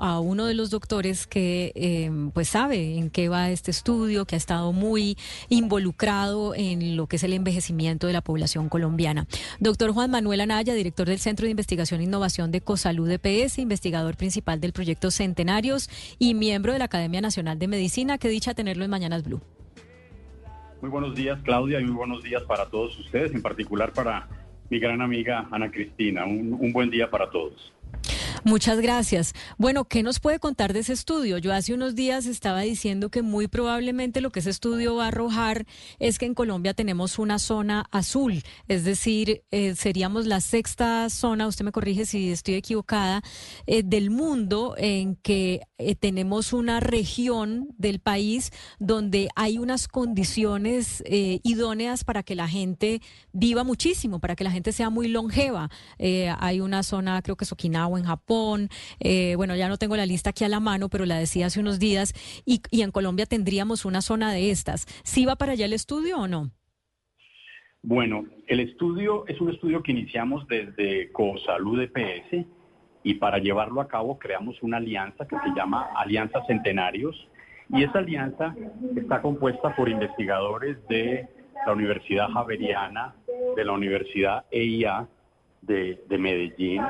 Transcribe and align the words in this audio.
a 0.00 0.20
uno 0.20 0.46
de 0.46 0.54
los 0.54 0.70
doctores 0.70 1.26
que 1.26 1.72
em, 1.74 2.30
pues 2.30 2.48
sabe 2.48 2.96
en 2.96 3.10
qué 3.10 3.28
va 3.28 3.50
este 3.50 3.70
estudio, 3.70 4.24
que 4.24 4.36
ha 4.36 4.38
estado 4.38 4.72
muy 4.72 5.16
involucrado 5.48 6.54
en 6.54 6.96
lo 6.96 7.06
que 7.06 7.16
es 7.16 7.24
el 7.24 7.32
envejecimiento 7.32 8.06
de 8.06 8.12
la 8.12 8.20
población 8.20 8.68
colombiana. 8.68 9.26
Doctor 9.60 9.92
Juan 9.92 10.10
Manuel 10.10 10.40
Anaya, 10.40 10.74
director 10.74 11.08
del 11.08 11.18
Centro 11.18 11.44
de 11.44 11.50
Investigación 11.50 12.00
e 12.00 12.04
Innovación 12.04 12.50
de 12.50 12.60
Cosalud 12.60 13.10
EPS, 13.10 13.58
investigador 13.58 14.16
principal 14.16 14.60
del 14.60 14.72
proyecto 14.72 15.10
Centenarios 15.10 15.90
y 16.18 16.34
miembro 16.34 16.72
de 16.72 16.78
la 16.78 16.86
Academia 16.86 17.20
Nacional 17.20 17.58
de 17.58 17.68
Medicina. 17.68 18.18
Qué 18.18 18.28
dicha 18.28 18.54
tenerlo 18.54 18.84
en 18.84 18.90
Mañanas 18.90 19.24
Blue. 19.24 19.40
Muy 20.80 20.90
buenos 20.90 21.14
días, 21.14 21.40
Claudia, 21.42 21.80
y 21.80 21.84
muy 21.84 21.94
buenos 21.94 22.22
días 22.22 22.42
para 22.42 22.66
todos 22.66 22.98
ustedes, 22.98 23.32
en 23.32 23.42
particular 23.42 23.92
para 23.92 24.28
mi 24.68 24.80
gran 24.80 25.00
amiga 25.00 25.46
Ana 25.50 25.70
Cristina. 25.70 26.24
Un 26.24 26.72
buen 26.72 26.90
día 26.90 27.08
para 27.10 27.30
todos. 27.30 27.72
Muchas 28.44 28.80
gracias. 28.80 29.34
Bueno, 29.56 29.84
¿qué 29.84 30.02
nos 30.02 30.18
puede 30.18 30.40
contar 30.40 30.72
de 30.72 30.80
ese 30.80 30.92
estudio? 30.92 31.38
Yo 31.38 31.54
hace 31.54 31.74
unos 31.74 31.94
días 31.94 32.26
estaba 32.26 32.62
diciendo 32.62 33.08
que 33.08 33.22
muy 33.22 33.46
probablemente 33.46 34.20
lo 34.20 34.30
que 34.30 34.40
ese 34.40 34.50
estudio 34.50 34.96
va 34.96 35.04
a 35.04 35.08
arrojar 35.08 35.64
es 36.00 36.18
que 36.18 36.26
en 36.26 36.34
Colombia 36.34 36.74
tenemos 36.74 37.20
una 37.20 37.38
zona 37.38 37.86
azul, 37.92 38.42
es 38.66 38.84
decir, 38.84 39.44
eh, 39.52 39.76
seríamos 39.76 40.26
la 40.26 40.40
sexta 40.40 41.08
zona, 41.08 41.46
usted 41.46 41.64
me 41.64 41.70
corrige 41.70 42.04
si 42.04 42.32
estoy 42.32 42.54
equivocada, 42.54 43.22
eh, 43.68 43.84
del 43.84 44.10
mundo 44.10 44.74
en 44.76 45.14
que 45.14 45.60
eh, 45.78 45.94
tenemos 45.94 46.52
una 46.52 46.80
región 46.80 47.68
del 47.78 48.00
país 48.00 48.50
donde 48.80 49.28
hay 49.36 49.58
unas 49.58 49.86
condiciones 49.86 51.04
idóneas 51.06 52.02
para 52.02 52.24
que 52.24 52.34
la 52.34 52.48
gente 52.48 53.02
viva 53.32 53.62
muchísimo, 53.62 54.18
para 54.18 54.34
que 54.34 54.42
la 54.42 54.50
gente 54.50 54.72
sea 54.72 54.90
muy 54.90 55.06
longeva. 55.06 55.70
hay 55.98 56.60
una 56.60 56.82
zona, 56.82 57.22
creo 57.22 57.36
que 57.36 57.44
es 57.44 57.52
Okinawa 57.52 57.98
en 57.98 58.04
Japón 58.04 58.31
eh, 59.00 59.34
bueno, 59.36 59.56
ya 59.56 59.68
no 59.68 59.76
tengo 59.76 59.96
la 59.96 60.06
lista 60.06 60.30
aquí 60.30 60.44
a 60.44 60.48
la 60.48 60.60
mano, 60.60 60.88
pero 60.88 61.06
la 61.06 61.18
decía 61.18 61.46
hace 61.46 61.60
unos 61.60 61.78
días, 61.78 62.14
y, 62.44 62.60
en 62.82 62.90
Colombia 62.90 63.26
tendríamos 63.26 63.84
una 63.84 64.02
zona 64.02 64.32
de 64.32 64.50
estas. 64.50 64.86
¿Sí 65.04 65.24
va 65.24 65.36
para 65.36 65.52
allá 65.52 65.66
el 65.66 65.72
estudio 65.72 66.18
o 66.18 66.28
no? 66.28 66.50
Bueno, 67.82 68.24
el 68.46 68.60
estudio 68.60 69.26
es 69.26 69.40
un 69.40 69.50
estudio 69.50 69.82
que 69.82 69.92
iniciamos 69.92 70.46
desde 70.46 71.10
COSALUD 71.12 71.82
EPS 71.82 72.46
y 73.02 73.14
para 73.14 73.38
llevarlo 73.38 73.80
a 73.80 73.88
cabo 73.88 74.18
creamos 74.18 74.62
una 74.62 74.76
alianza 74.76 75.26
que 75.26 75.36
se 75.36 75.54
llama 75.56 75.88
Alianza 75.96 76.44
Centenarios 76.46 77.28
y 77.70 77.82
esa 77.82 77.98
alianza 77.98 78.54
está 78.96 79.20
compuesta 79.20 79.74
por 79.74 79.88
investigadores 79.88 80.76
de 80.88 81.28
la 81.66 81.72
Universidad 81.72 82.28
Javeriana, 82.28 83.14
de 83.56 83.64
la 83.64 83.72
Universidad 83.72 84.44
EIA, 84.50 85.08
de, 85.62 86.18
Medellín 86.18 86.82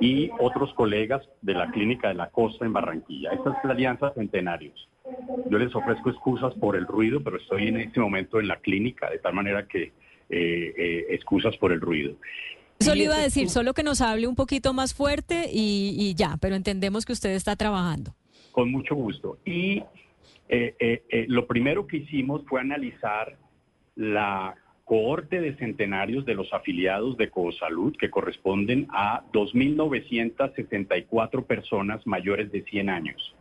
y 0.00 0.30
otros 0.40 0.72
colegas 0.74 1.22
de 1.42 1.54
la 1.54 1.70
Clínica 1.70 2.08
de 2.08 2.14
la 2.14 2.30
Costa 2.30 2.64
en 2.64 2.72
Barranquilla. 2.72 3.32
Esta 3.32 3.50
es 3.50 3.56
la 3.64 3.72
Alianza 3.72 4.12
Centenarios. 4.14 4.88
Yo 5.48 5.58
les 5.58 5.74
ofrezco 5.74 6.10
excusas 6.10 6.54
por 6.54 6.76
el 6.76 6.86
ruido, 6.86 7.22
pero 7.22 7.36
estoy 7.36 7.68
en 7.68 7.78
este 7.78 8.00
momento 8.00 8.40
en 8.40 8.48
la 8.48 8.56
clínica, 8.56 9.08
de 9.08 9.18
tal 9.18 9.34
manera 9.34 9.66
que 9.68 9.82
eh, 9.82 9.92
eh, 10.30 11.06
excusas 11.10 11.56
por 11.58 11.72
el 11.72 11.80
ruido. 11.80 12.16
Eso 12.78 12.94
le 12.94 13.04
iba 13.04 13.14
a 13.14 13.22
decir, 13.22 13.48
solo 13.48 13.72
que 13.72 13.82
nos 13.82 14.00
hable 14.00 14.26
un 14.26 14.34
poquito 14.34 14.74
más 14.74 14.92
fuerte 14.92 15.48
y, 15.50 16.14
ya, 16.14 16.36
pero 16.40 16.56
entendemos 16.56 17.06
que 17.06 17.12
usted 17.12 17.30
está 17.30 17.56
trabajando. 17.56 18.14
Con 18.52 18.70
mucho 18.70 18.94
gusto. 18.94 19.38
Y 19.46 19.82
eh, 20.48 21.26
lo 21.28 21.46
primero 21.46 21.86
que 21.86 21.98
hicimos 21.98 22.42
fue 22.46 22.60
analizar 22.60 23.36
la 23.94 24.54
cohorte 24.86 25.40
de 25.40 25.54
centenarios 25.56 26.24
de 26.24 26.34
los 26.34 26.50
afiliados 26.54 27.16
de 27.16 27.28
Cosalud, 27.28 27.96
que 27.96 28.08
corresponden 28.08 28.86
a 28.90 29.24
2.964 29.32 31.44
personas 31.44 32.06
mayores 32.06 32.52
de 32.52 32.62
100 32.62 32.88
años. 32.88 33.34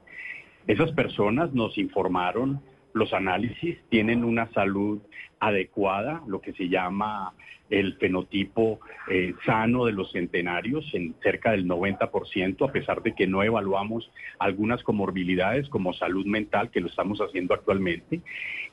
Esas 0.65 0.91
personas 0.93 1.53
nos 1.53 1.77
informaron 1.77 2.63
los 2.95 3.11
análisis, 3.11 3.77
tienen 3.89 4.23
una 4.23 4.49
salud 4.53 5.01
adecuada, 5.41 6.23
lo 6.27 6.39
que 6.39 6.53
se 6.53 6.69
llama 6.69 7.33
el 7.69 7.97
fenotipo 7.97 8.79
eh, 9.09 9.33
sano 9.45 9.85
de 9.85 9.91
los 9.91 10.13
centenarios 10.13 10.89
en 10.93 11.13
cerca 11.21 11.51
del 11.51 11.67
90%, 11.67 12.69
a 12.69 12.71
pesar 12.71 13.03
de 13.03 13.13
que 13.13 13.27
no 13.27 13.43
evaluamos 13.43 14.09
algunas 14.39 14.81
comorbilidades 14.81 15.67
como 15.67 15.91
salud 15.93 16.25
mental, 16.25 16.71
que 16.71 16.79
lo 16.79 16.87
estamos 16.87 17.19
haciendo 17.19 17.53
actualmente. 17.53 18.21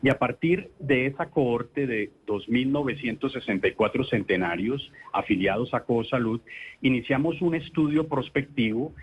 Y 0.04 0.08
a 0.08 0.18
partir 0.20 0.70
de 0.78 1.06
esa 1.06 1.30
cohorte 1.30 1.88
de 1.88 2.12
2.964 2.28 4.08
centenarios 4.08 4.92
afiliados 5.12 5.74
a 5.74 5.80
CoSalud, 5.80 6.40
iniciamos 6.80 7.42
un 7.42 7.56
estudio 7.56 8.06
prospectivo 8.06 8.94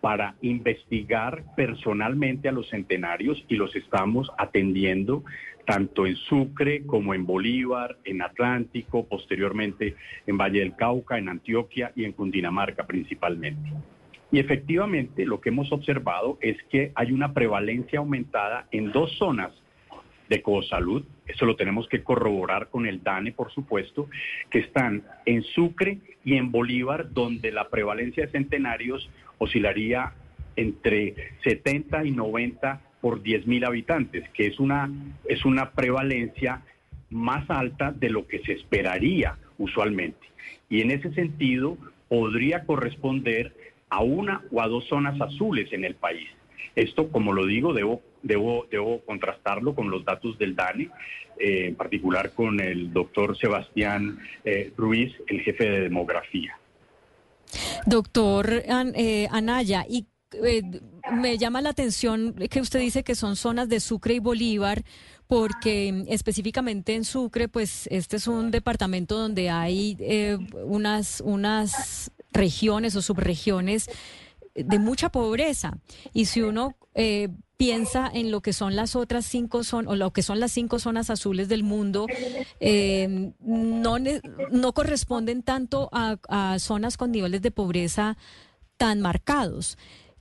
para 0.00 0.36
investigar 0.42 1.44
personalmente 1.56 2.48
a 2.48 2.52
los 2.52 2.68
centenarios 2.68 3.44
y 3.48 3.56
los 3.56 3.74
estamos 3.74 4.30
atendiendo 4.38 5.24
tanto 5.66 6.06
en 6.06 6.16
Sucre 6.16 6.86
como 6.86 7.12
en 7.12 7.26
Bolívar, 7.26 7.98
en 8.04 8.22
Atlántico, 8.22 9.06
posteriormente 9.06 9.96
en 10.26 10.38
Valle 10.38 10.60
del 10.60 10.74
Cauca, 10.76 11.18
en 11.18 11.28
Antioquia 11.28 11.92
y 11.94 12.04
en 12.04 12.12
Cundinamarca 12.12 12.86
principalmente. 12.86 13.72
Y 14.30 14.38
efectivamente 14.38 15.26
lo 15.26 15.40
que 15.40 15.50
hemos 15.50 15.70
observado 15.72 16.38
es 16.40 16.56
que 16.70 16.92
hay 16.94 17.12
una 17.12 17.34
prevalencia 17.34 17.98
aumentada 17.98 18.66
en 18.70 18.92
dos 18.92 19.12
zonas 19.18 19.52
de 20.28 20.42
Cosalud, 20.42 21.04
eso 21.26 21.44
lo 21.46 21.56
tenemos 21.56 21.88
que 21.88 22.02
corroborar 22.02 22.68
con 22.68 22.86
el 22.86 23.02
DANE, 23.02 23.32
por 23.32 23.50
supuesto, 23.52 24.08
que 24.50 24.60
están 24.60 25.02
en 25.26 25.42
Sucre 25.42 25.98
y 26.24 26.34
en 26.34 26.50
Bolívar, 26.50 27.12
donde 27.12 27.52
la 27.52 27.68
prevalencia 27.68 28.26
de 28.26 28.32
centenarios 28.32 29.08
oscilaría 29.38 30.12
entre 30.56 31.14
70 31.44 32.04
y 32.04 32.10
90 32.10 32.80
por 33.00 33.22
10 33.22 33.46
mil 33.46 33.64
habitantes, 33.64 34.28
que 34.30 34.46
es 34.46 34.58
una, 34.58 34.90
es 35.24 35.44
una 35.44 35.70
prevalencia 35.70 36.62
más 37.10 37.48
alta 37.48 37.92
de 37.92 38.10
lo 38.10 38.26
que 38.26 38.40
se 38.40 38.52
esperaría 38.52 39.36
usualmente. 39.56 40.26
Y 40.68 40.82
en 40.82 40.90
ese 40.90 41.12
sentido 41.14 41.78
podría 42.08 42.64
corresponder 42.64 43.54
a 43.88 44.02
una 44.02 44.42
o 44.50 44.60
a 44.60 44.68
dos 44.68 44.86
zonas 44.88 45.20
azules 45.20 45.72
en 45.72 45.84
el 45.84 45.94
país. 45.94 46.28
Esto, 46.74 47.10
como 47.10 47.32
lo 47.32 47.46
digo, 47.46 47.72
debo, 47.72 48.02
debo, 48.22 48.66
debo 48.70 49.00
contrastarlo 49.04 49.74
con 49.74 49.90
los 49.90 50.04
datos 50.04 50.38
del 50.38 50.54
DANE, 50.54 50.90
eh, 51.38 51.66
en 51.68 51.74
particular 51.74 52.32
con 52.32 52.60
el 52.60 52.92
doctor 52.92 53.36
Sebastián 53.38 54.18
eh, 54.44 54.72
Ruiz, 54.76 55.12
el 55.28 55.40
jefe 55.40 55.68
de 55.68 55.80
demografía. 55.82 56.58
Doctor 57.86 58.62
eh, 58.66 59.28
Anaya, 59.30 59.86
y 59.88 60.06
eh, 60.32 60.62
me 61.12 61.38
llama 61.38 61.62
la 61.62 61.70
atención 61.70 62.34
que 62.34 62.60
usted 62.60 62.80
dice 62.80 63.02
que 63.02 63.14
son 63.14 63.36
zonas 63.36 63.68
de 63.68 63.80
Sucre 63.80 64.14
y 64.14 64.18
Bolívar, 64.18 64.84
porque 65.26 65.92
mm, 65.92 66.12
específicamente 66.12 66.94
en 66.94 67.04
Sucre, 67.04 67.48
pues 67.48 67.86
este 67.90 68.16
es 68.16 68.26
un 68.26 68.50
departamento 68.50 69.16
donde 69.16 69.48
hay 69.48 69.96
eh, 70.00 70.38
unas, 70.64 71.22
unas 71.24 72.10
regiones 72.32 72.94
o 72.96 73.02
subregiones 73.02 73.88
de 74.54 74.78
mucha 74.78 75.08
pobreza. 75.08 75.78
Y 76.12 76.26
si 76.26 76.42
uno 76.42 76.76
eh, 76.94 77.28
piensa 77.58 78.08
en 78.10 78.30
lo 78.30 78.40
que 78.40 78.54
son 78.54 78.76
las 78.76 78.96
otras 78.96 79.26
cinco 79.26 79.64
zonas, 79.64 79.92
o 79.92 79.96
lo 79.96 80.12
que 80.12 80.22
son 80.22 80.40
las 80.40 80.52
cinco 80.52 80.78
zonas 80.78 81.10
azules 81.10 81.48
del 81.48 81.64
mundo, 81.64 82.06
no, 83.40 83.96
no 84.50 84.72
corresponden 84.72 85.42
tanto 85.42 85.90
a, 85.92 86.56
zonas 86.60 86.96
con 86.96 87.10
niveles 87.10 87.42
de 87.42 87.50
pobreza 87.50 88.16
tan 88.78 89.00
marcados. 89.00 89.76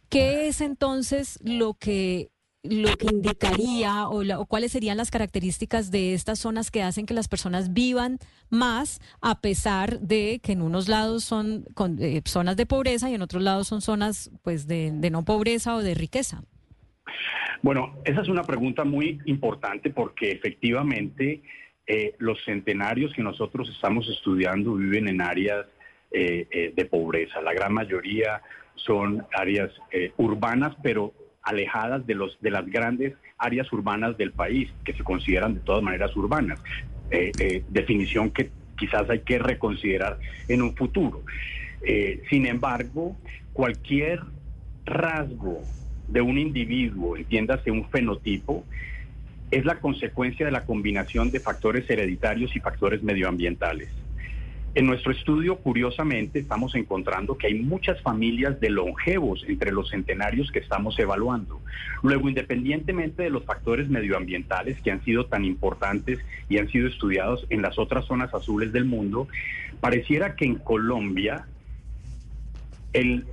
¿Qué 0.09 0.47
es 0.47 0.61
entonces 0.61 1.39
lo 1.43 1.75
que 1.75 2.31
lo 2.63 2.97
que 2.97 3.07
indicaría 3.07 4.09
o, 4.09 4.45
cuáles 4.45 4.73
serían 4.73 4.97
las 4.97 5.11
características 5.11 5.89
de 5.89 6.13
estas 6.13 6.39
zonas 6.39 6.69
que 6.69 6.83
hacen 6.83 7.05
que 7.05 7.13
las 7.13 7.29
personas 7.29 7.71
vivan 7.71 8.19
más 8.49 8.99
a 9.21 9.39
pesar 9.39 10.01
de 10.01 10.41
que 10.43 10.51
en 10.51 10.61
unos 10.61 10.89
lados 10.89 11.23
son 11.23 11.65
eh, 11.99 12.21
zonas 12.25 12.57
de 12.57 12.65
pobreza 12.65 13.09
y 13.09 13.13
en 13.13 13.21
otros 13.21 13.41
lados 13.41 13.67
son 13.67 13.81
zonas 13.81 14.31
pues 14.41 14.67
de, 14.67 14.91
no 14.91 15.23
pobreza 15.23 15.75
o 15.75 15.83
de 15.83 15.93
riqueza? 15.93 16.43
Bueno, 17.61 17.95
esa 18.05 18.21
es 18.21 18.27
una 18.27 18.43
pregunta 18.43 18.83
muy 18.83 19.19
importante 19.25 19.89
porque 19.89 20.31
efectivamente 20.31 21.41
eh, 21.85 22.15
los 22.19 22.43
centenarios 22.45 23.13
que 23.13 23.23
nosotros 23.23 23.69
estamos 23.69 24.07
estudiando 24.09 24.75
viven 24.75 25.07
en 25.07 25.21
áreas 25.21 25.65
eh, 26.11 26.73
de 26.75 26.85
pobreza. 26.85 27.41
La 27.41 27.53
gran 27.53 27.73
mayoría 27.73 28.41
son 28.77 29.25
áreas 29.33 29.71
eh, 29.91 30.11
urbanas, 30.17 30.75
pero 30.81 31.13
alejadas 31.43 32.05
de, 32.05 32.15
los, 32.15 32.39
de 32.41 32.51
las 32.51 32.65
grandes 32.65 33.13
áreas 33.37 33.71
urbanas 33.71 34.17
del 34.17 34.31
país, 34.31 34.69
que 34.83 34.93
se 34.93 35.03
consideran 35.03 35.55
de 35.55 35.59
todas 35.61 35.83
maneras 35.83 36.15
urbanas. 36.15 36.59
Eh, 37.11 37.31
eh, 37.39 37.63
definición 37.69 38.31
que 38.31 38.49
quizás 38.77 39.09
hay 39.09 39.19
que 39.19 39.39
reconsiderar 39.39 40.19
en 40.47 40.61
un 40.61 40.75
futuro. 40.75 41.23
sin 42.29 42.45
embargo, 42.45 43.15
cualquier 43.53 44.21
rasgo 44.85 45.61
de 46.07 46.21
un 46.21 46.37
individuo, 46.37 47.17
entiéndase 47.17 47.71
un 47.71 47.87
fenotipo, 47.89 48.63
es 49.51 49.65
la 49.65 49.79
consecuencia 49.79 50.45
de 50.45 50.51
la 50.51 50.65
combinación 50.65 51.31
de 51.31 51.39
factores 51.39 51.89
hereditarios 51.89 52.55
y 52.55 52.59
factores 52.59 53.03
medioambientales. 53.03 53.89
En 54.75 54.85
nuestro 54.85 55.11
estudio, 55.11 55.57
curiosamente, 55.57 56.37
estamos 56.37 56.75
encontrando 56.75 57.35
que 57.35 57.47
hay 57.47 57.55
muchas 57.55 57.99
familias 58.01 58.59
de 58.59 58.69
longevos 58.69 59.43
entre 59.47 59.71
los 59.71 59.89
centenarios 59.89 60.51
que 60.51 60.59
estamos 60.59 60.99
evaluando. 60.99 61.59
Luego, 62.03 62.29
independientemente 62.29 63.23
de 63.23 63.31
los 63.31 63.43
factores 63.43 63.89
medioambientales 63.89 64.79
que 64.81 64.91
han 64.91 65.03
sido 65.03 65.25
tan 65.25 65.45
importantes 65.45 66.19
y 66.47 66.59
han 66.59 66.69
sido 66.69 66.87
estudiados 66.87 67.47
en 67.49 67.63
las 67.63 67.79
otras 67.79 68.05
zonas 68.05 68.31
azules 68.35 68.71
del 68.71 68.85
mundo, 68.85 69.27
pareciera 69.79 70.35
que 70.35 70.45
en 70.45 70.55
Colombia 70.55 71.47
el 72.93 73.25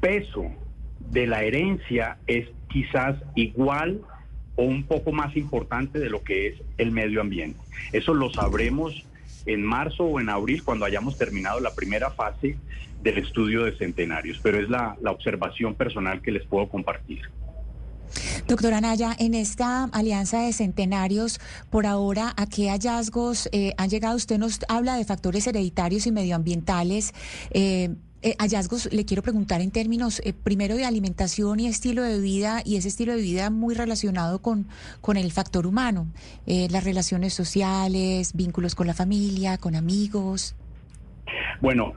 peso 0.00 0.50
de 1.10 1.26
la 1.26 1.42
herencia 1.42 2.18
es 2.26 2.48
quizás 2.68 3.16
igual 3.34 4.00
o 4.56 4.64
un 4.64 4.84
poco 4.84 5.12
más 5.12 5.36
importante 5.36 5.98
de 5.98 6.10
lo 6.10 6.22
que 6.22 6.48
es 6.48 6.62
el 6.78 6.90
medio 6.90 7.20
ambiente. 7.20 7.58
Eso 7.92 8.14
lo 8.14 8.30
sabremos 8.30 9.06
en 9.46 9.64
marzo 9.64 10.04
o 10.04 10.20
en 10.20 10.28
abril 10.28 10.62
cuando 10.62 10.84
hayamos 10.84 11.18
terminado 11.18 11.60
la 11.60 11.74
primera 11.74 12.10
fase 12.10 12.56
del 13.02 13.18
estudio 13.18 13.64
de 13.64 13.76
centenarios, 13.76 14.38
pero 14.42 14.60
es 14.60 14.68
la, 14.68 14.96
observación 15.06 15.74
personal 15.74 16.22
que 16.22 16.30
les 16.30 16.44
puedo 16.46 16.68
compartir. 16.68 17.20
Doctora 18.46 18.80
Naya, 18.80 19.16
en 19.18 19.34
esta 19.34 19.84
alianza 19.84 20.42
de 20.42 20.52
centenarios, 20.52 21.40
por 21.70 21.86
ahora, 21.86 22.34
¿a 22.36 22.46
qué 22.46 22.68
hallazgos 22.68 23.48
eh, 23.52 23.72
han 23.78 23.88
llegado? 23.88 24.16
Usted 24.16 24.38
nos 24.38 24.60
habla 24.68 24.96
de 24.96 25.04
factores 25.04 25.46
hereditarios 25.46 26.06
y 26.06 26.12
medioambientales. 26.12 27.14
Eh, 27.50 27.94
eh, 28.22 28.36
hallazgos, 28.38 28.92
le 28.92 29.04
quiero 29.04 29.22
preguntar 29.22 29.60
en 29.60 29.70
términos 29.70 30.20
eh, 30.24 30.32
primero 30.32 30.76
de 30.76 30.84
alimentación 30.84 31.60
y 31.60 31.66
estilo 31.66 32.02
de 32.02 32.20
vida, 32.20 32.62
y 32.64 32.76
ese 32.76 32.88
estilo 32.88 33.14
de 33.14 33.20
vida 33.20 33.50
muy 33.50 33.74
relacionado 33.74 34.40
con, 34.40 34.66
con 35.00 35.16
el 35.16 35.32
factor 35.32 35.66
humano, 35.66 36.06
eh, 36.46 36.68
las 36.70 36.84
relaciones 36.84 37.34
sociales, 37.34 38.32
vínculos 38.34 38.74
con 38.74 38.86
la 38.86 38.94
familia, 38.94 39.58
con 39.58 39.74
amigos. 39.74 40.54
Bueno, 41.60 41.94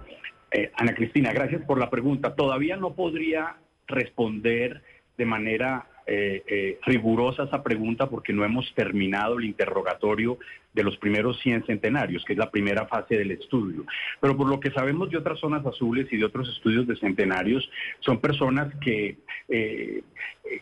Ana 0.77 0.95
Cristina, 0.95 1.31
gracias 1.33 1.61
por 1.63 1.79
la 1.79 1.89
pregunta. 1.89 2.33
Todavía 2.33 2.77
no 2.77 2.93
podría 2.93 3.57
responder 3.87 4.81
de 5.17 5.25
manera 5.25 5.87
eh, 6.07 6.43
eh, 6.47 6.79
rigurosa 6.85 7.43
esa 7.43 7.63
pregunta 7.63 8.07
porque 8.07 8.31
no 8.31 8.45
hemos 8.45 8.71
terminado 8.75 9.39
el 9.39 9.45
interrogatorio 9.45 10.37
de 10.73 10.83
los 10.83 10.97
primeros 10.97 11.39
100 11.39 11.65
centenarios, 11.65 12.23
que 12.25 12.33
es 12.33 12.39
la 12.39 12.51
primera 12.51 12.85
fase 12.85 13.17
del 13.17 13.31
estudio. 13.31 13.85
Pero 14.19 14.37
por 14.37 14.47
lo 14.47 14.59
que 14.59 14.71
sabemos 14.71 15.09
de 15.09 15.17
otras 15.17 15.39
zonas 15.39 15.65
azules 15.65 16.07
y 16.11 16.17
de 16.17 16.25
otros 16.25 16.47
estudios 16.49 16.85
de 16.85 16.95
centenarios, 16.97 17.67
son 18.01 18.19
personas 18.19 18.73
que 18.81 19.17
eh, 19.49 20.03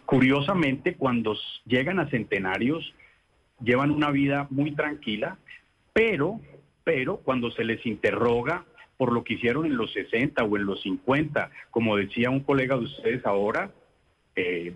curiosamente 0.05 0.95
cuando 0.95 1.35
llegan 1.65 1.99
a 1.99 2.09
centenarios 2.09 2.93
llevan 3.61 3.91
una 3.91 4.11
vida 4.11 4.47
muy 4.49 4.71
tranquila, 4.71 5.37
pero, 5.91 6.39
pero 6.83 7.17
cuando 7.17 7.51
se 7.51 7.63
les 7.63 7.85
interroga 7.85 8.65
por 8.97 9.11
lo 9.11 9.23
que 9.23 9.33
hicieron 9.33 9.65
en 9.65 9.75
los 9.75 9.91
60 9.91 10.43
o 10.43 10.57
en 10.57 10.65
los 10.65 10.81
50, 10.83 11.49
como 11.71 11.97
decía 11.97 12.29
un 12.29 12.41
colega 12.41 12.77
de 12.77 12.85
ustedes 12.85 13.25
ahora, 13.25 13.71
eh, 14.35 14.73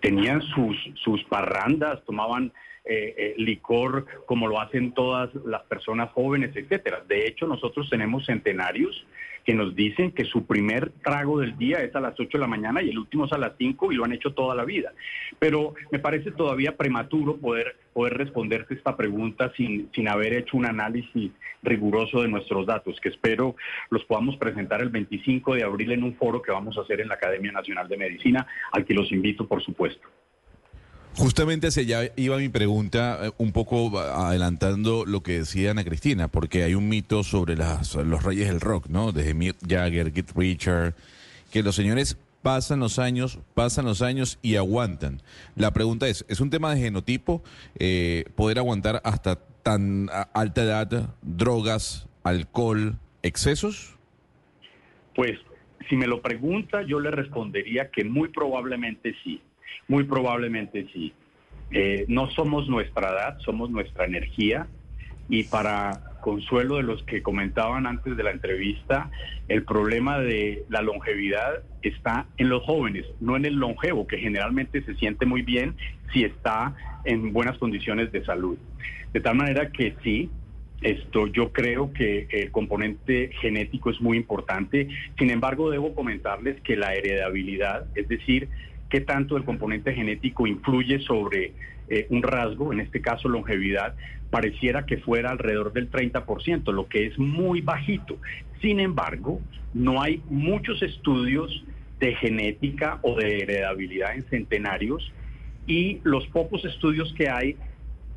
tenían 0.00 0.42
sus, 0.42 0.76
sus 1.02 1.22
parrandas, 1.24 2.02
tomaban 2.04 2.52
eh, 2.86 3.14
eh, 3.16 3.34
licor 3.38 4.04
como 4.26 4.46
lo 4.46 4.60
hacen 4.60 4.92
todas 4.92 5.34
las 5.46 5.62
personas 5.62 6.10
jóvenes, 6.12 6.54
etcétera. 6.54 7.02
De 7.08 7.26
hecho, 7.26 7.46
nosotros 7.46 7.88
tenemos 7.88 8.26
centenarios 8.26 9.06
que 9.44 9.54
nos 9.54 9.74
dicen 9.74 10.12
que 10.12 10.24
su 10.24 10.46
primer 10.46 10.90
trago 11.02 11.38
del 11.40 11.56
día 11.56 11.78
es 11.78 11.94
a 11.94 12.00
las 12.00 12.18
8 12.18 12.28
de 12.32 12.38
la 12.38 12.46
mañana 12.46 12.82
y 12.82 12.90
el 12.90 12.98
último 12.98 13.26
es 13.26 13.32
a 13.32 13.38
las 13.38 13.52
5 13.58 13.92
y 13.92 13.94
lo 13.94 14.04
han 14.04 14.12
hecho 14.12 14.32
toda 14.32 14.54
la 14.54 14.64
vida. 14.64 14.92
Pero 15.38 15.74
me 15.92 15.98
parece 15.98 16.30
todavía 16.30 16.76
prematuro 16.76 17.36
poder, 17.36 17.76
poder 17.92 18.18
responderte 18.18 18.74
esta 18.74 18.96
pregunta 18.96 19.52
sin, 19.56 19.90
sin 19.94 20.08
haber 20.08 20.34
hecho 20.34 20.56
un 20.56 20.66
análisis 20.66 21.30
riguroso 21.62 22.22
de 22.22 22.28
nuestros 22.28 22.66
datos, 22.66 22.98
que 23.00 23.10
espero 23.10 23.56
los 23.90 24.04
podamos 24.04 24.36
presentar 24.36 24.80
el 24.80 24.88
25 24.88 25.54
de 25.54 25.62
abril 25.62 25.92
en 25.92 26.02
un 26.02 26.16
foro 26.16 26.42
que 26.42 26.52
vamos 26.52 26.76
a 26.76 26.82
hacer 26.82 27.00
en 27.00 27.08
la 27.08 27.14
Academia 27.14 27.52
Nacional 27.52 27.88
de 27.88 27.96
Medicina, 27.96 28.46
al 28.72 28.84
que 28.84 28.94
los 28.94 29.10
invito, 29.12 29.46
por 29.46 29.62
supuesto. 29.62 30.08
Justamente 31.16 31.68
hacia 31.68 31.82
allá 31.82 32.12
iba 32.16 32.36
mi 32.38 32.48
pregunta, 32.48 33.26
eh, 33.26 33.30
un 33.38 33.52
poco 33.52 33.98
adelantando 33.98 35.04
lo 35.06 35.22
que 35.22 35.38
decía 35.38 35.70
Ana 35.70 35.84
Cristina, 35.84 36.28
porque 36.28 36.64
hay 36.64 36.74
un 36.74 36.88
mito 36.88 37.22
sobre 37.22 37.56
las, 37.56 37.94
los 37.94 38.24
reyes 38.24 38.48
del 38.48 38.60
rock, 38.60 38.88
¿no? 38.88 39.12
Desde 39.12 39.32
Mick 39.32 39.56
Jagger, 39.66 40.12
Keith 40.12 40.32
Richard, 40.34 40.94
que 41.52 41.62
los 41.62 41.76
señores 41.76 42.18
pasan 42.42 42.80
los 42.80 42.98
años, 42.98 43.38
pasan 43.54 43.84
los 43.84 44.02
años 44.02 44.38
y 44.42 44.56
aguantan. 44.56 45.22
La 45.56 45.72
pregunta 45.72 46.08
es, 46.08 46.26
¿es 46.28 46.40
un 46.40 46.50
tema 46.50 46.74
de 46.74 46.80
genotipo 46.80 47.42
eh, 47.78 48.24
poder 48.34 48.58
aguantar 48.58 49.00
hasta 49.04 49.38
tan 49.62 50.10
alta 50.34 50.62
edad 50.62 51.14
drogas, 51.22 52.08
alcohol, 52.22 52.96
excesos? 53.22 53.96
Pues 55.14 55.38
si 55.88 55.96
me 55.96 56.06
lo 56.06 56.20
pregunta, 56.20 56.82
yo 56.82 57.00
le 57.00 57.10
respondería 57.10 57.90
que 57.90 58.04
muy 58.04 58.28
probablemente 58.28 59.14
sí. 59.22 59.40
Muy 59.88 60.04
probablemente 60.04 60.86
sí. 60.92 61.12
Eh, 61.70 62.04
no 62.08 62.30
somos 62.30 62.68
nuestra 62.68 63.10
edad, 63.10 63.38
somos 63.40 63.70
nuestra 63.70 64.04
energía. 64.04 64.66
Y 65.28 65.44
para 65.44 66.00
consuelo 66.20 66.76
de 66.76 66.82
los 66.82 67.02
que 67.02 67.22
comentaban 67.22 67.86
antes 67.86 68.16
de 68.16 68.22
la 68.22 68.30
entrevista, 68.30 69.10
el 69.48 69.64
problema 69.64 70.18
de 70.18 70.64
la 70.68 70.80
longevidad 70.80 71.62
está 71.82 72.26
en 72.38 72.48
los 72.48 72.62
jóvenes, 72.62 73.04
no 73.20 73.36
en 73.36 73.44
el 73.44 73.54
longevo, 73.54 74.06
que 74.06 74.18
generalmente 74.18 74.82
se 74.82 74.94
siente 74.94 75.26
muy 75.26 75.42
bien 75.42 75.76
si 76.12 76.24
está 76.24 76.74
en 77.04 77.32
buenas 77.32 77.58
condiciones 77.58 78.10
de 78.12 78.24
salud. 78.24 78.56
De 79.12 79.20
tal 79.20 79.36
manera 79.36 79.70
que 79.70 79.94
sí, 80.02 80.30
esto 80.80 81.26
yo 81.28 81.52
creo 81.52 81.92
que 81.92 82.26
el 82.30 82.50
componente 82.50 83.30
genético 83.40 83.90
es 83.90 84.00
muy 84.00 84.16
importante. 84.16 84.88
Sin 85.18 85.30
embargo, 85.30 85.70
debo 85.70 85.94
comentarles 85.94 86.60
que 86.62 86.76
la 86.76 86.94
heredabilidad, 86.94 87.86
es 87.94 88.08
decir, 88.08 88.48
qué 88.94 89.00
tanto 89.00 89.36
el 89.36 89.42
componente 89.42 89.92
genético 89.92 90.46
influye 90.46 91.00
sobre 91.00 91.52
eh, 91.88 92.06
un 92.10 92.22
rasgo, 92.22 92.72
en 92.72 92.78
este 92.78 93.00
caso 93.00 93.28
longevidad, 93.28 93.96
pareciera 94.30 94.86
que 94.86 94.98
fuera 94.98 95.30
alrededor 95.30 95.72
del 95.72 95.90
30%, 95.90 96.72
lo 96.72 96.86
que 96.86 97.06
es 97.06 97.18
muy 97.18 97.60
bajito. 97.60 98.18
Sin 98.62 98.78
embargo, 98.78 99.40
no 99.72 100.00
hay 100.00 100.22
muchos 100.30 100.80
estudios 100.80 101.64
de 101.98 102.14
genética 102.14 103.00
o 103.02 103.16
de 103.16 103.40
heredabilidad 103.40 104.14
en 104.14 104.22
centenarios 104.28 105.10
y 105.66 105.98
los 106.04 106.28
pocos 106.28 106.64
estudios 106.64 107.12
que 107.14 107.28
hay 107.28 107.56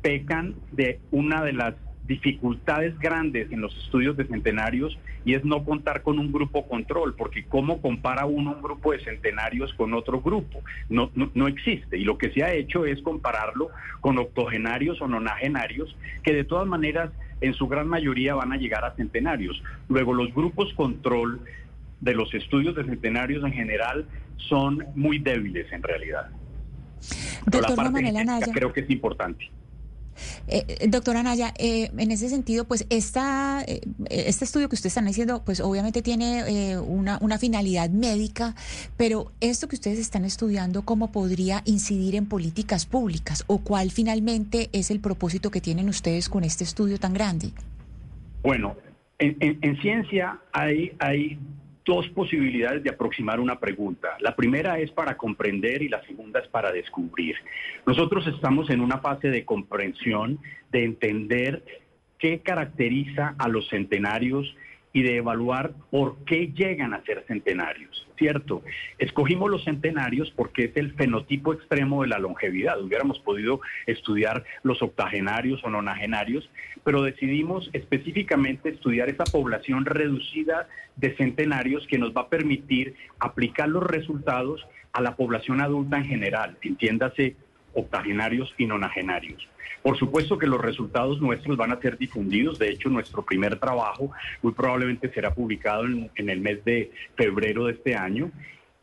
pecan 0.00 0.54
de 0.70 1.00
una 1.10 1.42
de 1.42 1.54
las 1.54 1.74
dificultades 2.08 2.98
grandes 2.98 3.52
en 3.52 3.60
los 3.60 3.76
estudios 3.84 4.16
de 4.16 4.24
centenarios 4.24 4.98
y 5.26 5.34
es 5.34 5.44
no 5.44 5.62
contar 5.62 6.02
con 6.02 6.18
un 6.18 6.32
grupo 6.32 6.66
control, 6.66 7.14
porque 7.14 7.44
¿cómo 7.44 7.82
compara 7.82 8.24
uno 8.24 8.54
un 8.56 8.62
grupo 8.62 8.92
de 8.92 9.04
centenarios 9.04 9.74
con 9.74 9.92
otro 9.92 10.22
grupo? 10.22 10.62
No, 10.88 11.10
no, 11.14 11.46
existe. 11.46 11.98
Y 11.98 12.04
lo 12.04 12.16
que 12.16 12.30
se 12.32 12.42
ha 12.42 12.52
hecho 12.54 12.86
es 12.86 13.02
compararlo 13.02 13.68
con 14.00 14.18
octogenarios 14.18 15.00
o 15.02 15.06
nonagenarios, 15.06 15.94
que 16.22 16.32
de 16.32 16.44
todas 16.44 16.66
maneras 16.66 17.10
en 17.42 17.52
su 17.52 17.68
gran 17.68 17.86
mayoría 17.86 18.34
van 18.34 18.52
a 18.52 18.56
llegar 18.56 18.84
a 18.86 18.94
centenarios. 18.96 19.62
Luego 19.88 20.14
los 20.14 20.34
grupos 20.34 20.72
control 20.72 21.40
de 22.00 22.14
los 22.14 22.32
estudios 22.32 22.74
de 22.74 22.84
centenarios 22.84 23.44
en 23.44 23.52
general 23.52 24.06
son 24.36 24.86
muy 24.94 25.18
débiles 25.18 25.70
en 25.72 25.82
realidad. 25.82 26.30
Doctor 27.44 27.76
la 27.76 28.40
creo 28.52 28.72
que 28.72 28.80
es 28.80 28.90
importante. 28.90 29.50
Eh, 30.48 30.88
doctora 30.88 31.22
Naya, 31.22 31.52
eh, 31.58 31.90
en 31.96 32.10
ese 32.10 32.28
sentido, 32.28 32.64
pues 32.64 32.86
esta, 32.90 33.62
eh, 33.66 33.80
este 34.10 34.44
estudio 34.44 34.68
que 34.68 34.74
ustedes 34.74 34.92
están 34.92 35.08
haciendo, 35.08 35.44
pues 35.44 35.60
obviamente 35.60 36.02
tiene 36.02 36.40
eh, 36.48 36.78
una, 36.78 37.18
una 37.20 37.38
finalidad 37.38 37.90
médica, 37.90 38.54
pero 38.96 39.32
esto 39.40 39.68
que 39.68 39.76
ustedes 39.76 39.98
están 39.98 40.24
estudiando, 40.24 40.82
¿cómo 40.82 41.12
podría 41.12 41.62
incidir 41.64 42.14
en 42.14 42.26
políticas 42.26 42.86
públicas? 42.86 43.44
¿O 43.46 43.58
cuál 43.58 43.90
finalmente 43.90 44.68
es 44.72 44.90
el 44.90 45.00
propósito 45.00 45.50
que 45.50 45.60
tienen 45.60 45.88
ustedes 45.88 46.28
con 46.28 46.44
este 46.44 46.64
estudio 46.64 46.98
tan 46.98 47.14
grande? 47.14 47.50
Bueno, 48.42 48.76
en, 49.18 49.36
en 49.40 49.80
ciencia 49.80 50.38
hay, 50.52 50.92
hay 50.98 51.38
dos 51.88 52.06
posibilidades 52.10 52.82
de 52.82 52.90
aproximar 52.90 53.40
una 53.40 53.58
pregunta. 53.58 54.18
La 54.20 54.36
primera 54.36 54.78
es 54.78 54.90
para 54.90 55.16
comprender 55.16 55.82
y 55.82 55.88
la 55.88 56.02
segunda 56.02 56.38
es 56.38 56.46
para 56.46 56.70
descubrir. 56.70 57.34
Nosotros 57.86 58.26
estamos 58.26 58.68
en 58.68 58.82
una 58.82 58.98
fase 58.98 59.30
de 59.30 59.46
comprensión, 59.46 60.38
de 60.70 60.84
entender 60.84 61.64
qué 62.18 62.40
caracteriza 62.40 63.34
a 63.38 63.48
los 63.48 63.70
centenarios 63.70 64.54
y 64.92 65.02
de 65.02 65.16
evaluar 65.16 65.72
por 65.90 66.24
qué 66.24 66.52
llegan 66.54 66.94
a 66.94 67.02
ser 67.04 67.24
centenarios, 67.26 68.06
¿cierto? 68.16 68.62
Escogimos 68.98 69.50
los 69.50 69.64
centenarios 69.64 70.32
porque 70.34 70.64
es 70.64 70.76
el 70.76 70.92
fenotipo 70.94 71.52
extremo 71.52 72.02
de 72.02 72.08
la 72.08 72.18
longevidad. 72.18 72.80
Hubiéramos 72.80 73.18
podido 73.20 73.60
estudiar 73.86 74.44
los 74.62 74.82
octogenarios 74.82 75.62
o 75.62 75.70
nonagenarios, 75.70 76.48
pero 76.84 77.02
decidimos 77.02 77.68
específicamente 77.72 78.70
estudiar 78.70 79.08
esa 79.08 79.24
población 79.24 79.84
reducida 79.84 80.68
de 80.96 81.14
centenarios 81.16 81.86
que 81.86 81.98
nos 81.98 82.16
va 82.16 82.22
a 82.22 82.28
permitir 82.28 82.94
aplicar 83.18 83.68
los 83.68 83.82
resultados 83.82 84.66
a 84.92 85.02
la 85.02 85.16
población 85.16 85.60
adulta 85.60 85.98
en 85.98 86.06
general, 86.06 86.56
entiéndase 86.62 87.36
octogenarios 87.78 88.54
y 88.58 88.66
nonagenarios. 88.66 89.48
Por 89.82 89.96
supuesto 89.96 90.38
que 90.38 90.46
los 90.46 90.60
resultados 90.60 91.20
nuestros 91.20 91.56
van 91.56 91.72
a 91.72 91.80
ser 91.80 91.96
difundidos. 91.96 92.58
De 92.58 92.70
hecho, 92.70 92.88
nuestro 92.88 93.22
primer 93.22 93.58
trabajo 93.58 94.10
muy 94.42 94.52
probablemente 94.52 95.12
será 95.12 95.32
publicado 95.32 95.84
en, 95.84 96.28
el 96.28 96.40
mes 96.40 96.64
de 96.64 96.90
febrero 97.16 97.66
de 97.66 97.72
este 97.72 97.94
año 97.94 98.30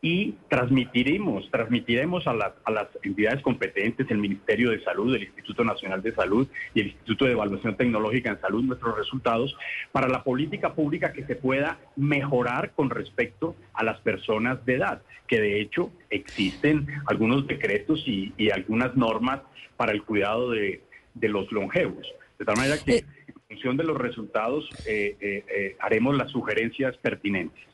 y 0.06 0.36
transmitiremos, 0.48 1.50
transmitiremos 1.50 2.28
a, 2.28 2.54
a, 2.62 2.70
las 2.70 2.86
entidades 3.02 3.42
competentes, 3.42 4.08
el 4.08 4.18
Ministerio 4.18 4.70
de 4.70 4.80
Salud, 4.84 5.12
el 5.12 5.24
Instituto 5.24 5.64
Nacional 5.64 6.00
de 6.00 6.14
Salud 6.14 6.46
y 6.74 6.80
el 6.80 6.86
Instituto 6.86 7.24
de 7.24 7.32
Evaluación 7.32 7.76
Tecnológica 7.76 8.30
en 8.30 8.40
Salud 8.40 8.62
nuestros 8.62 8.96
resultados 8.96 9.56
para 9.90 10.06
la 10.06 10.22
política 10.22 10.74
pública 10.74 11.12
que 11.12 11.24
se 11.24 11.34
pueda 11.34 11.80
mejorar 11.96 12.70
con 12.76 12.88
respecto 12.88 13.56
a 13.74 13.82
las 13.82 13.98
personas 13.98 14.64
de 14.64 14.74
edad, 14.74 15.02
que 15.26 15.40
de 15.40 15.60
hecho 15.60 15.90
existen 16.08 16.86
algunos 17.06 17.44
decretos 17.48 18.04
y, 18.06 18.32
y 18.36 18.50
algunas 18.50 18.94
normas 18.94 19.40
para 19.76 19.90
el 19.90 20.04
cuidado 20.04 20.52
de, 20.52 20.84
de 21.14 21.28
los 21.28 21.50
longevos. 21.50 22.06
De 22.38 22.44
tal 22.44 22.56
manera 22.56 22.78
que, 22.78 22.98
eh. 22.98 23.04
en 23.26 23.34
función 23.48 23.76
de 23.76 23.82
los 23.82 23.98
resultados, 23.98 24.70
eh, 24.86 25.16
eh, 25.20 25.76
haremos 25.80 26.16
las 26.16 26.30
sugerencias 26.30 26.96
pertinentes. 26.98 27.66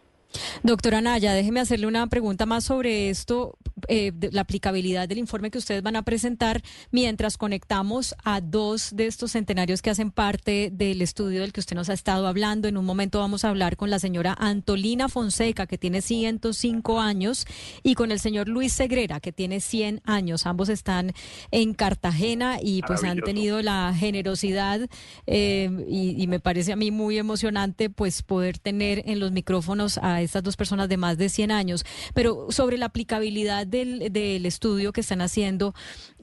Doctora 0.62 1.00
Naya, 1.00 1.34
déjeme 1.34 1.60
hacerle 1.60 1.86
una 1.86 2.06
pregunta 2.06 2.46
más 2.46 2.64
sobre 2.64 3.10
esto, 3.10 3.58
eh, 3.88 4.12
la 4.30 4.42
aplicabilidad 4.42 5.08
del 5.08 5.18
informe 5.18 5.50
que 5.50 5.58
ustedes 5.58 5.82
van 5.82 5.96
a 5.96 6.02
presentar 6.02 6.62
mientras 6.90 7.36
conectamos 7.36 8.14
a 8.24 8.40
dos 8.40 8.94
de 8.94 9.06
estos 9.06 9.32
centenarios 9.32 9.82
que 9.82 9.90
hacen 9.90 10.10
parte 10.10 10.70
del 10.72 11.02
estudio 11.02 11.40
del 11.40 11.52
que 11.52 11.60
usted 11.60 11.76
nos 11.76 11.88
ha 11.88 11.92
estado 11.92 12.26
hablando. 12.26 12.68
En 12.68 12.76
un 12.76 12.84
momento 12.84 13.18
vamos 13.18 13.44
a 13.44 13.48
hablar 13.48 13.76
con 13.76 13.90
la 13.90 13.98
señora 13.98 14.36
Antolina 14.38 15.08
Fonseca, 15.08 15.66
que 15.66 15.78
tiene 15.78 16.00
105 16.00 17.00
años, 17.00 17.46
y 17.82 17.94
con 17.94 18.12
el 18.12 18.20
señor 18.20 18.48
Luis 18.48 18.72
Segrera, 18.72 19.20
que 19.20 19.32
tiene 19.32 19.60
100 19.60 20.00
años. 20.04 20.46
Ambos 20.46 20.68
están 20.68 21.12
en 21.50 21.74
Cartagena 21.74 22.58
y 22.62 22.82
pues 22.82 23.04
han 23.04 23.20
tenido 23.20 23.62
la 23.62 23.94
generosidad 23.96 24.88
eh, 25.26 25.70
y, 25.88 26.22
y 26.22 26.26
me 26.26 26.40
parece 26.40 26.72
a 26.72 26.76
mí 26.76 26.90
muy 26.90 27.18
emocionante 27.18 27.90
pues 27.90 28.22
poder 28.22 28.58
tener 28.58 29.02
en 29.06 29.20
los 29.20 29.32
micrófonos 29.32 29.98
a 29.98 30.21
estas 30.22 30.42
dos 30.42 30.56
personas 30.56 30.88
de 30.88 30.96
más 30.96 31.18
de 31.18 31.28
100 31.28 31.50
años. 31.50 31.84
Pero 32.14 32.46
sobre 32.50 32.78
la 32.78 32.86
aplicabilidad 32.86 33.66
del, 33.66 34.02
estudio 34.46 34.92
que 34.92 35.00
están 35.02 35.20
haciendo, 35.20 35.74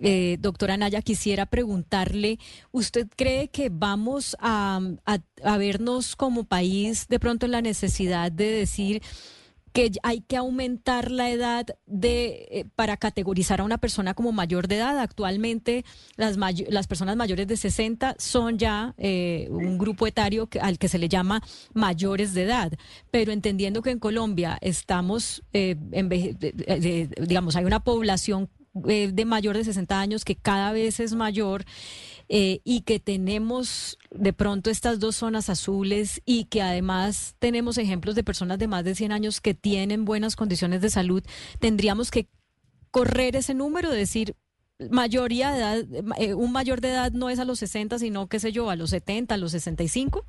eh, 0.02 0.38
doctora 0.40 0.78
Naya, 0.78 1.02
quisiera 1.02 1.46
preguntarle, 1.46 2.40
¿usted 2.72 3.08
cree 3.16 3.50
que 3.50 3.70
vamos 3.72 4.36
a, 4.40 4.80
a 5.06 5.58
vernos 5.58 6.16
como 6.16 6.44
país 6.44 7.08
de 7.08 7.20
pronto 7.20 7.46
en 7.46 7.52
la 7.54 7.62
necesidad 7.62 8.32
de 8.32 8.52
decir 8.52 9.02
que 9.74 9.92
hay 10.04 10.22
que 10.22 10.38
aumentar 10.38 11.12
la 11.12 11.30
edad 11.30 11.66
de 11.86 12.48
eh, 12.52 12.66
para 12.76 12.98
categorizar 12.98 13.62
a 13.62 13.64
una 13.64 13.78
persona 13.78 14.14
como 14.14 14.32
mayor 14.32 14.68
de 14.68 14.78
edad. 14.78 15.00
Actualmente 15.00 15.86
las, 16.16 16.38
las 16.38 16.88
personas 16.88 17.16
mayores 17.16 17.48
de 17.48 17.58
60 17.58 18.16
son 18.18 18.58
ya 18.58 18.94
eh, 18.98 19.48
un 19.50 19.78
grupo 19.78 20.08
etario 20.08 20.50
al 20.62 20.78
que 20.78 20.88
se 20.88 20.98
le 20.98 21.10
llama 21.10 21.42
mayores 21.74 22.34
de 22.34 22.44
edad, 22.44 22.72
pero 23.12 23.32
entendiendo 23.32 23.82
que 23.82 23.92
en 23.92 24.00
Colombia 24.00 24.58
estamos, 24.62 25.44
eh, 25.54 25.76
digamos, 27.22 27.56
hay 27.56 27.66
una 27.66 27.84
población 27.84 28.50
de 28.74 29.26
mayor 29.26 29.58
de 29.58 29.64
60 29.64 30.00
años 30.00 30.24
que 30.24 30.36
cada 30.36 30.72
vez 30.72 31.00
es 31.00 31.14
mayor 31.16 31.66
eh, 32.30 32.62
y 32.64 32.82
que 32.82 33.00
tenemos 33.00 33.98
de 34.12 34.34
pronto 34.34 34.70
estas 34.70 35.00
dos 35.00 35.16
zonas 35.16 35.50
azules 35.50 36.22
y 36.26 36.46
que 36.46 36.62
además 36.62 37.36
tenemos 37.40 37.80
ejemplos 37.80 38.14
de 38.14 38.24
personas 38.24 38.60
de 38.60 38.68
más 38.68 38.84
de 38.84 38.94
100 38.94 39.12
años 39.12 39.42
que 39.42 39.56
tienen 39.56 40.06
buenas 40.06 40.36
condiciones 40.36 40.82
de 40.82 40.92
salud, 40.92 41.24
tendríamos 41.60 42.12
que 42.12 42.28
correr 42.92 43.36
ese 43.36 43.56
número, 43.56 43.90
decir, 43.90 44.36
mayoría 44.92 45.52
de 45.52 45.58
edad, 45.58 46.14
eh, 46.20 46.34
un 46.36 46.52
mayor 46.52 46.82
de 46.82 46.90
edad 46.90 47.12
no 47.12 47.30
es 47.30 47.40
a 47.40 47.46
los 47.46 47.60
60, 47.60 48.00
sino, 48.00 48.28
qué 48.28 48.40
sé 48.40 48.52
yo, 48.52 48.70
a 48.70 48.76
los 48.76 48.92
70, 48.92 49.36
a 49.36 49.38
los 49.38 49.52
65? 49.52 50.26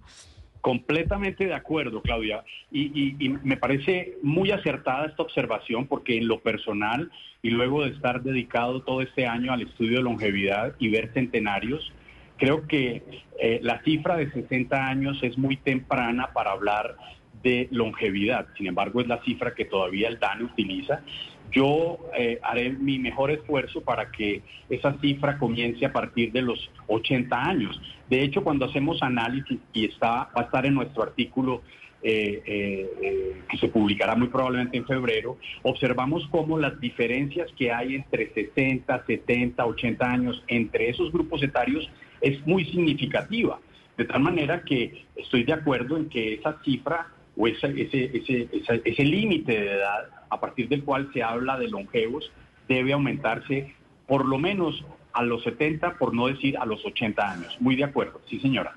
Completamente 0.61 1.47
de 1.47 1.55
acuerdo, 1.55 2.03
Claudia. 2.03 2.45
Y, 2.71 3.31
me 3.43 3.57
parece 3.57 4.19
muy 4.23 4.51
acertada 4.51 5.07
esta 5.07 5.23
observación 5.23 5.87
porque 5.87 6.19
en 6.19 6.29
lo 6.29 6.41
personal 6.41 7.11
y 7.43 7.51
luego 7.51 7.85
de 7.85 7.91
estar 7.91 8.23
dedicado 8.23 8.83
todo 8.83 9.01
este 9.01 9.27
año 9.27 9.53
al 9.53 9.63
estudio 9.63 9.99
de 9.99 10.03
longevidad 10.03 10.75
y 10.79 10.91
ver 10.91 11.13
centenarios, 11.15 11.93
creo 12.37 12.67
que 12.67 13.03
eh, 13.41 13.61
la 13.63 13.83
cifra 13.83 14.17
de 14.17 14.31
60 14.31 14.87
años 14.87 15.19
es 15.23 15.39
muy 15.39 15.57
temprana 15.57 16.31
para 16.35 16.53
hablar 16.53 16.97
de 17.43 17.69
longevidad. 17.71 18.47
Sin 18.59 18.67
embargo, 18.67 19.01
es 19.01 19.07
la 19.07 19.23
cifra 19.23 19.55
que 19.55 19.65
todavía 19.65 20.09
el 20.09 20.19
DANE 20.19 20.45
utiliza 20.45 21.03
yo 21.51 21.99
eh, 22.17 22.39
haré 22.43 22.71
mi 22.71 22.99
mejor 22.99 23.31
esfuerzo 23.31 23.81
para 23.81 24.11
que 24.11 24.43
esa 24.69 24.99
cifra 25.01 25.39
comience 25.39 25.85
a 25.85 25.93
partir 25.93 26.33
de 26.33 26.43
los 26.43 26.71
80 26.87 27.37
años. 27.37 27.81
De 28.09 28.23
hecho, 28.23 28.43
cuando 28.43 28.67
hacemos 28.67 29.03
análisis, 29.03 29.59
y 29.73 29.87
está, 29.87 30.31
va 30.37 30.43
a 30.43 30.43
estar 30.43 30.67
en 30.67 30.75
nuestro 30.75 31.03
artículo 31.03 31.63
eh, 32.03 32.43
eh, 32.47 33.43
que 33.49 33.59
se 33.59 33.69
publicará 33.69 34.15
muy 34.15 34.29
probablemente 34.29 34.77
en 34.77 34.87
febrero, 34.87 35.39
observamos 35.63 36.27
cómo 36.31 36.59
las 36.59 36.81
diferencias 36.81 37.51
que 37.59 37.73
hay 37.73 37.97
entre 37.97 38.33
60, 38.33 39.05
70, 39.07 39.67
80 39.67 40.11
años 40.11 40.43
entre 40.49 40.89
esos 40.89 41.13
grupos 41.13 41.43
etarios 41.43 41.91
es 42.21 42.47
muy 42.47 42.65
significativa. 42.67 43.59
De 43.97 44.05
tal 44.05 44.21
manera 44.21 44.63
que 44.63 45.05
estoy 45.17 45.45
de 45.45 45.53
acuerdo 45.53 45.97
en 45.97 46.09
que 46.09 46.35
esa 46.35 46.59
cifra 46.65 47.09
o 47.37 47.47
ese, 47.47 47.69
ese, 47.81 48.49
ese 48.85 49.05
límite 49.05 49.53
de 49.53 49.73
edad 49.73 50.20
a 50.31 50.41
partir 50.41 50.69
del 50.69 50.85
cual 50.85 51.11
se 51.13 51.23
habla 51.23 51.59
de 51.59 51.69
longevos 51.69 52.31
debe 52.69 52.93
aumentarse 52.93 53.75
por 54.07 54.25
lo 54.25 54.39
menos 54.39 54.85
a 55.13 55.23
los 55.23 55.43
70, 55.43 55.99
por 55.99 56.15
no 56.15 56.29
decir 56.29 56.57
a 56.57 56.65
los 56.65 56.85
80 56.85 57.31
años. 57.31 57.57
Muy 57.61 57.77
de 57.77 57.85
acuerdo, 57.85 58.21
sí 58.29 58.39
señora. 58.41 58.77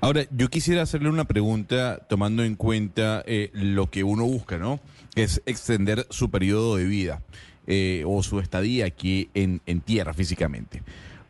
Ahora, 0.00 0.22
yo 0.30 0.48
quisiera 0.48 0.82
hacerle 0.82 1.10
una 1.10 1.24
pregunta 1.24 2.06
tomando 2.08 2.42
en 2.42 2.54
cuenta 2.54 3.22
eh, 3.26 3.50
lo 3.52 3.90
que 3.90 4.02
uno 4.04 4.24
busca, 4.24 4.58
¿no? 4.58 4.80
Es 5.14 5.42
extender 5.46 6.06
su 6.10 6.30
periodo 6.30 6.76
de 6.76 6.84
vida 6.84 7.22
eh, 7.66 8.04
o 8.06 8.22
su 8.22 8.40
estadía 8.40 8.86
aquí 8.86 9.28
en, 9.34 9.60
en 9.66 9.80
tierra 9.80 10.14
físicamente. 10.14 10.82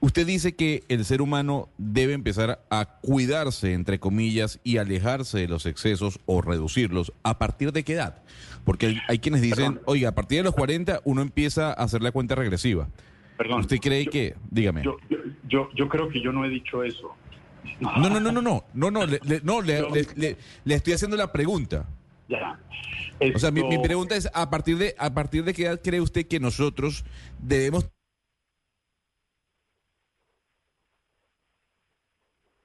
Usted 0.02 0.26
dice 0.26 0.56
que 0.56 0.82
el 0.88 1.04
ser 1.04 1.20
humano 1.20 1.68
debe 1.76 2.14
empezar 2.14 2.64
a 2.70 2.98
cuidarse, 3.02 3.74
entre 3.74 4.00
comillas, 4.00 4.58
y 4.64 4.78
alejarse 4.78 5.40
de 5.40 5.48
los 5.48 5.66
excesos 5.66 6.20
o 6.24 6.40
reducirlos. 6.40 7.12
¿A 7.22 7.38
partir 7.38 7.70
de 7.72 7.84
qué 7.84 7.92
edad? 7.94 8.22
Porque 8.64 8.98
hay, 9.08 9.18
quienes 9.18 9.42
dicen, 9.42 9.78
oiga, 9.84 10.08
a 10.08 10.14
partir 10.14 10.38
de 10.38 10.44
los 10.44 10.54
40 10.54 11.02
uno 11.04 11.20
empieza 11.20 11.68
a 11.68 11.72
hacer 11.74 12.00
la 12.00 12.12
cuenta 12.12 12.34
regresiva. 12.34 12.88
Perdón. 13.36 13.60
¿Usted 13.60 13.78
cree 13.78 14.06
que, 14.06 14.36
dígame? 14.50 14.82
Yo, 14.82 14.96
yo, 15.46 15.68
yo, 15.74 15.88
creo 15.88 16.08
que 16.08 16.22
yo 16.22 16.32
no 16.32 16.46
he 16.46 16.48
dicho 16.48 16.82
eso. 16.82 17.14
No, 17.78 18.08
no, 18.08 18.20
no, 18.20 18.32
no, 18.32 18.40
no, 18.40 18.64
no, 18.72 18.90
no, 18.90 19.06
le, 19.06 19.20
no, 19.42 19.60
le, 19.60 20.06
le, 20.64 20.74
estoy 20.74 20.94
haciendo 20.94 21.16
la 21.18 21.30
pregunta. 21.30 21.86
Ya. 22.26 22.58
O 23.34 23.38
sea, 23.38 23.50
mi, 23.50 23.62
mi, 23.64 23.78
pregunta 23.78 24.16
es, 24.16 24.30
¿a 24.32 24.48
partir, 24.48 24.78
de, 24.78 24.94
¿a 24.98 25.12
partir 25.12 25.44
de 25.44 25.52
qué 25.52 25.64
edad 25.64 25.80
cree 25.82 26.00
usted 26.00 26.26
que 26.26 26.40
nosotros 26.40 27.04
debemos 27.38 27.90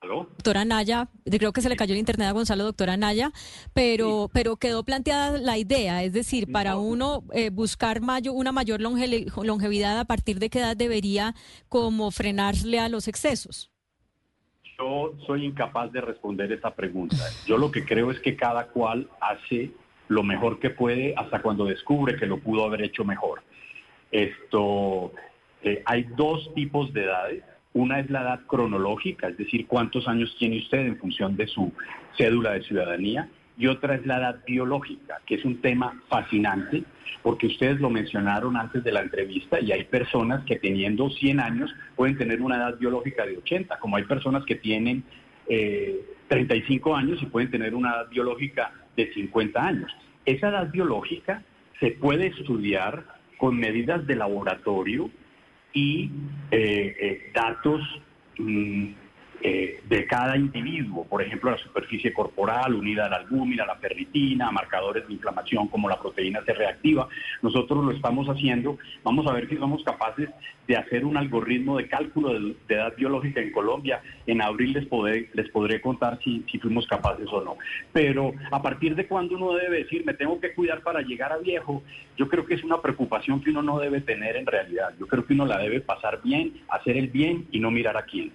Doctora 0.07 0.65
Naya, 0.65 1.09
creo 1.25 1.51
que 1.51 1.61
se 1.61 1.69
le 1.69 1.75
cayó 1.75 1.93
el 1.93 1.99
internet 1.99 2.27
a 2.27 2.31
Gonzalo, 2.31 2.63
doctora 2.63 2.97
Naya, 2.97 3.31
pero, 3.73 4.29
pero 4.33 4.57
quedó 4.57 4.83
planteada 4.83 5.37
la 5.37 5.57
idea, 5.57 6.03
es 6.03 6.13
decir, 6.13 6.51
para 6.51 6.77
uno 6.77 7.23
eh, 7.33 7.49
buscar 7.49 8.01
mayo, 8.01 8.33
una 8.33 8.51
mayor 8.51 8.81
longevidad, 8.81 9.99
¿a 9.99 10.05
partir 10.05 10.39
de 10.39 10.49
qué 10.49 10.59
edad 10.59 10.77
debería 10.77 11.33
como 11.69 12.11
frenarle 12.11 12.79
a 12.79 12.89
los 12.89 13.07
excesos? 13.07 13.71
Yo 14.77 15.13
soy 15.25 15.45
incapaz 15.45 15.91
de 15.91 16.01
responder 16.01 16.51
esa 16.51 16.75
pregunta. 16.75 17.17
Yo 17.45 17.57
lo 17.57 17.71
que 17.71 17.85
creo 17.85 18.11
es 18.11 18.19
que 18.19 18.35
cada 18.35 18.67
cual 18.67 19.09
hace 19.21 19.71
lo 20.09 20.21
mejor 20.21 20.59
que 20.59 20.69
puede 20.69 21.15
hasta 21.15 21.41
cuando 21.41 21.65
descubre 21.65 22.17
que 22.17 22.25
lo 22.25 22.39
pudo 22.39 22.65
haber 22.65 22.81
hecho 22.81 23.05
mejor. 23.05 23.41
Esto, 24.11 25.13
eh, 25.63 25.81
hay 25.85 26.03
dos 26.15 26.53
tipos 26.53 26.93
de 26.93 27.05
edades 27.05 27.43
una 27.75 27.99
es 27.99 28.09
la 28.09 28.21
edad 28.21 28.39
cronológica, 28.47 29.27
es 29.27 29.37
decir, 29.37 29.67
cuántos 29.67 30.07
años 30.07 30.33
tiene 30.39 30.59
usted 30.59 30.79
en 30.79 30.97
función 30.97 31.35
de 31.35 31.45
su 31.45 31.73
cédula 32.17 32.53
de 32.53 32.63
ciudadanía, 32.63 33.27
y 33.57 33.67
otra 33.67 33.95
es 33.95 34.05
la 34.05 34.17
edad 34.17 34.39
biológica, 34.47 35.19
que 35.25 35.35
es 35.35 35.43
un 35.43 35.59
tema 35.61 36.01
fascinante, 36.07 36.83
porque 37.21 37.47
ustedes 37.47 37.81
lo 37.81 37.89
mencionaron 37.89 38.55
antes 38.55 38.81
de 38.81 38.93
la 38.93 39.01
entrevista 39.01 39.59
y 39.59 39.73
hay 39.73 39.83
personas 39.83 40.45
que 40.45 40.55
teniendo 40.55 41.09
100 41.09 41.39
años 41.41 41.73
pueden 41.97 42.17
tener 42.17 42.41
una 42.41 42.55
edad 42.57 42.77
biológica 42.77 43.25
de 43.25 43.37
80, 43.37 43.77
como 43.79 43.97
hay 43.97 44.03
personas 44.03 44.45
que 44.45 44.55
tienen 44.55 45.03
35 46.27 46.89
eh, 46.89 46.93
años 46.97 47.21
y 47.21 47.25
pueden 47.25 47.51
tener 47.51 47.75
una 47.75 47.89
edad 47.91 48.09
biológica 48.09 48.71
de 48.95 49.13
50 49.13 49.61
años. 49.61 49.91
Esa 50.25 50.47
edad 50.47 50.71
biológica 50.71 51.43
se 51.81 51.91
puede 51.91 52.27
estudiar 52.27 53.03
con 53.37 53.57
medidas 53.57 54.07
de 54.07 54.15
laboratorio 54.15 55.09
y 55.75 56.09
eh, 56.51 56.95
eh, 56.99 57.31
datos 57.35 57.81
mm, 58.39 58.87
eh, 59.41 59.81
de 59.87 60.05
cada 60.05 60.37
individuo, 60.37 61.05
por 61.05 61.21
ejemplo, 61.21 61.51
la 61.51 61.57
superficie 61.57 62.13
corporal 62.13 62.73
unida 62.73 63.05
a 63.05 63.09
la 63.09 63.17
albúmina, 63.17 63.65
la 63.65 63.75
ferritina, 63.75 64.51
marcadores 64.51 65.07
de 65.07 65.13
inflamación 65.13 65.67
como 65.67 65.89
la 65.89 65.99
proteína 65.99 66.41
C 66.43 66.53
reactiva. 66.53 67.07
Nosotros 67.41 67.83
lo 67.83 67.91
estamos 67.91 68.27
haciendo. 68.27 68.77
Vamos 69.03 69.27
a 69.27 69.33
ver 69.33 69.47
si 69.49 69.57
somos 69.57 69.83
capaces 69.83 70.29
de 70.67 70.75
hacer 70.75 71.05
un 71.05 71.17
algoritmo 71.17 71.77
de 71.77 71.87
cálculo 71.87 72.33
de, 72.33 72.55
edad 72.69 72.93
biológica 72.97 73.41
en 73.41 73.51
Colombia. 73.51 74.01
En 74.25 74.41
abril 74.41 74.73
les, 74.73 74.85
podré, 74.87 75.29
les 75.33 75.49
podré 75.49 75.79
contar 75.81 76.19
si, 76.23 76.43
si 76.51 76.57
fuimos 76.57 76.87
capaces 76.87 77.27
o 77.31 77.41
no. 77.43 77.57
Pero 77.93 78.33
a 78.51 78.61
partir 78.61 78.95
de 78.95 79.07
cuándo 79.07 79.35
uno 79.35 79.53
debe 79.53 79.83
decir, 79.83 80.05
me 80.05 80.13
tengo 80.13 80.39
que 80.39 80.53
cuidar 80.53 80.81
para 80.81 81.01
llegar 81.01 81.31
a 81.31 81.37
viejo, 81.37 81.83
yo 82.17 82.27
creo 82.27 82.45
que 82.45 82.55
es 82.55 82.63
una 82.63 82.81
preocupación 82.81 83.41
que 83.41 83.51
uno 83.51 83.61
no 83.61 83.79
debe 83.79 84.01
tener 84.01 84.35
en 84.37 84.45
realidad. 84.45 84.93
Yo 84.99 85.07
creo 85.07 85.25
que 85.25 85.33
uno 85.33 85.45
la 85.45 85.57
debe 85.57 85.81
pasar 85.81 86.21
bien, 86.23 86.61
hacer 86.69 86.97
el 86.97 87.07
bien 87.07 87.47
y 87.51 87.59
no 87.59 87.69
mirar 87.69 87.97
a 87.97 88.03
quién. 88.03 88.31